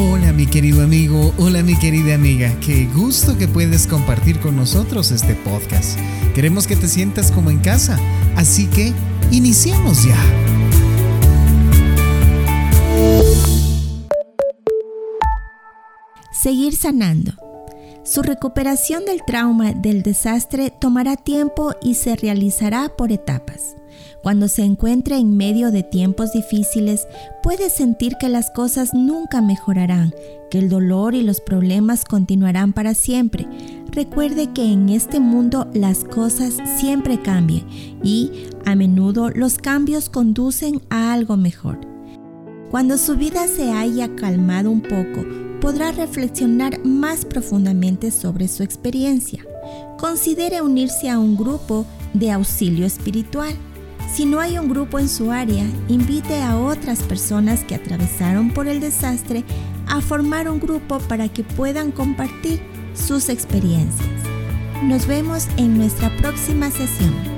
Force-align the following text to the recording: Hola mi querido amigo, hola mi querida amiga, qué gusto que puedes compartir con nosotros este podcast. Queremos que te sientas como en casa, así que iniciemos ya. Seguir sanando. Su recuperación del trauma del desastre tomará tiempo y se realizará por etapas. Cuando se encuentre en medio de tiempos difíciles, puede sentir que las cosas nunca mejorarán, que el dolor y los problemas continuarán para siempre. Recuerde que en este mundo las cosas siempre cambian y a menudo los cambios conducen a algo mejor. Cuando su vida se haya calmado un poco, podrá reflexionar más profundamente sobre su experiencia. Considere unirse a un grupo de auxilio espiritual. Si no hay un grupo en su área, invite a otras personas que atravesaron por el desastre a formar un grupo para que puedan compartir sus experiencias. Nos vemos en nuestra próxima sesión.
Hola 0.00 0.32
mi 0.32 0.46
querido 0.46 0.84
amigo, 0.84 1.34
hola 1.38 1.64
mi 1.64 1.76
querida 1.76 2.14
amiga, 2.14 2.54
qué 2.60 2.86
gusto 2.94 3.36
que 3.36 3.48
puedes 3.48 3.88
compartir 3.88 4.38
con 4.38 4.54
nosotros 4.54 5.10
este 5.10 5.34
podcast. 5.34 5.98
Queremos 6.36 6.68
que 6.68 6.76
te 6.76 6.86
sientas 6.86 7.32
como 7.32 7.50
en 7.50 7.58
casa, 7.58 7.98
así 8.36 8.68
que 8.68 8.92
iniciemos 9.32 10.04
ya. 10.04 10.16
Seguir 16.30 16.76
sanando. 16.76 17.47
Su 18.08 18.22
recuperación 18.22 19.04
del 19.04 19.22
trauma 19.22 19.74
del 19.74 20.02
desastre 20.02 20.70
tomará 20.70 21.14
tiempo 21.16 21.74
y 21.82 21.92
se 21.92 22.16
realizará 22.16 22.88
por 22.88 23.12
etapas. 23.12 23.76
Cuando 24.22 24.48
se 24.48 24.62
encuentre 24.62 25.18
en 25.18 25.36
medio 25.36 25.70
de 25.70 25.82
tiempos 25.82 26.32
difíciles, 26.32 27.06
puede 27.42 27.68
sentir 27.68 28.16
que 28.18 28.30
las 28.30 28.50
cosas 28.50 28.94
nunca 28.94 29.42
mejorarán, 29.42 30.14
que 30.50 30.58
el 30.58 30.70
dolor 30.70 31.14
y 31.14 31.20
los 31.20 31.42
problemas 31.42 32.06
continuarán 32.06 32.72
para 32.72 32.94
siempre. 32.94 33.46
Recuerde 33.90 34.54
que 34.54 34.64
en 34.72 34.88
este 34.88 35.20
mundo 35.20 35.68
las 35.74 36.04
cosas 36.04 36.56
siempre 36.78 37.20
cambian 37.20 37.66
y 38.02 38.46
a 38.64 38.74
menudo 38.74 39.28
los 39.28 39.58
cambios 39.58 40.08
conducen 40.08 40.80
a 40.88 41.12
algo 41.12 41.36
mejor. 41.36 41.78
Cuando 42.70 42.96
su 42.96 43.16
vida 43.16 43.46
se 43.48 43.70
haya 43.70 44.16
calmado 44.16 44.70
un 44.70 44.80
poco, 44.80 45.47
podrá 45.68 45.92
reflexionar 45.92 46.82
más 46.82 47.26
profundamente 47.26 48.10
sobre 48.10 48.48
su 48.48 48.62
experiencia. 48.62 49.44
Considere 49.98 50.62
unirse 50.62 51.10
a 51.10 51.18
un 51.18 51.36
grupo 51.36 51.84
de 52.14 52.32
auxilio 52.32 52.86
espiritual. 52.86 53.54
Si 54.10 54.24
no 54.24 54.40
hay 54.40 54.56
un 54.56 54.70
grupo 54.70 54.98
en 54.98 55.10
su 55.10 55.30
área, 55.30 55.66
invite 55.88 56.40
a 56.40 56.56
otras 56.56 57.02
personas 57.02 57.64
que 57.64 57.74
atravesaron 57.74 58.50
por 58.54 58.66
el 58.66 58.80
desastre 58.80 59.44
a 59.86 60.00
formar 60.00 60.48
un 60.48 60.58
grupo 60.58 61.00
para 61.00 61.28
que 61.28 61.44
puedan 61.44 61.92
compartir 61.92 62.62
sus 62.94 63.28
experiencias. 63.28 64.08
Nos 64.82 65.06
vemos 65.06 65.48
en 65.58 65.76
nuestra 65.76 66.08
próxima 66.16 66.70
sesión. 66.70 67.37